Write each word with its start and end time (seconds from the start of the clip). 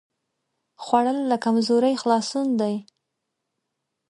خوړل 0.83 1.19
له 1.31 1.37
کمزورۍ 1.45 1.93
خلاصون 2.01 2.47
دی 2.59 2.75